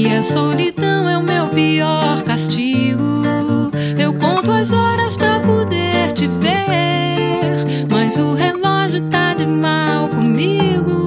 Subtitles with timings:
[0.00, 3.22] e a solidão é o meu pior castigo.
[3.98, 11.04] Eu conto as horas pra poder te ver, mas o relógio tá de mal comigo.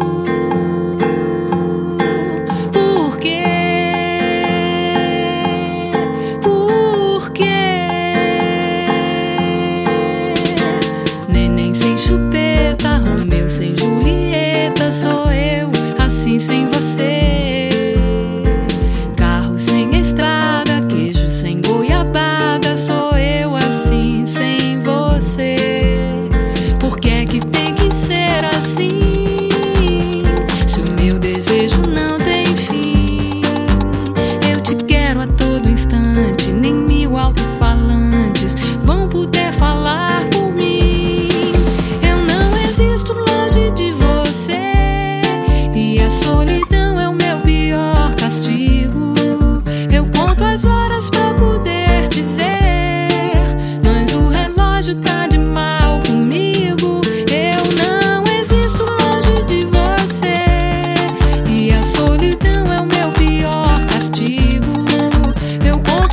[2.72, 3.42] Por quê?
[6.44, 7.46] Por quê?
[11.30, 14.23] Neném sem chupeta, Romeu sem Julieta,
[31.94, 33.42] não tem fim,
[34.52, 36.33] eu te quero a todo instante,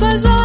[0.01, 0.40] Eu conto as horas